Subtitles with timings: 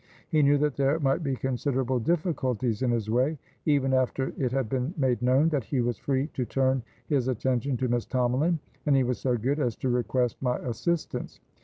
[0.29, 4.67] He knew that there might be considerable difficulties in his way, even after it had
[4.67, 8.95] been made known that he was free to turn his attention to Miss Tomalin, and
[8.95, 11.39] he was so good as to request my assistance.